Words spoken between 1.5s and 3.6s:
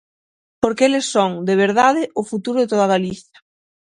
verdade, o futuro de toda Galicia.